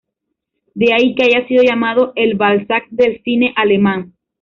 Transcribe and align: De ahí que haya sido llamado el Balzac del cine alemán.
De 0.73 0.93
ahí 0.95 1.13
que 1.13 1.25
haya 1.25 1.47
sido 1.47 1.61
llamado 1.61 2.11
el 2.15 2.33
Balzac 2.35 2.87
del 2.89 3.21
cine 3.21 3.53
alemán. 3.55 4.15